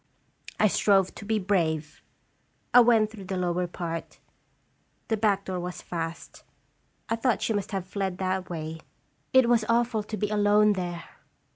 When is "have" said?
7.71-7.85